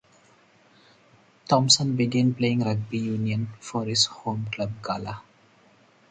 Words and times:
Thomson 1.47 1.95
began 1.95 2.33
playing 2.33 2.61
rugby 2.63 2.97
union 2.97 3.49
for 3.59 3.85
his 3.85 4.05
home 4.07 4.47
club 4.51 4.83
Gala. 4.83 5.21